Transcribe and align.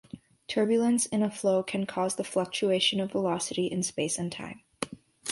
Turbulence 0.47 1.05
in 1.05 1.21
a 1.21 1.29
flow 1.29 1.61
can 1.61 1.85
cause 1.85 2.15
the 2.15 2.23
fluctulation 2.23 2.99
of 2.99 3.11
velocity 3.11 3.67
in 3.67 3.83
space 3.83 4.17
and 4.17 4.31
time. 4.31 4.61